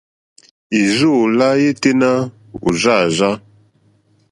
Ì 0.79 0.81
rzô 0.97 1.15
lá 1.37 1.49
yêténá 1.61 2.11
ò 2.67 2.69
rzá 2.81 2.93
àrzá. 3.03 3.31